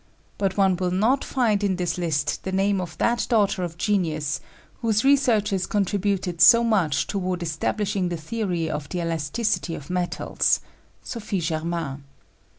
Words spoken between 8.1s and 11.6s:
theory of the elasticity of metals, Sophie